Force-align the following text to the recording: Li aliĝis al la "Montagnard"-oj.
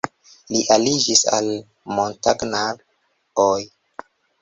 Li 0.55 0.61
aliĝis 0.75 1.21
al 1.39 1.51
la 1.51 1.59
"Montagnard"-oj. 2.01 3.63